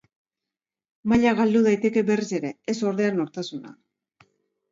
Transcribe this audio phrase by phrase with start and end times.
[1.11, 3.75] Maila galdu daiteke berriz ere, ez ordea nortasuna.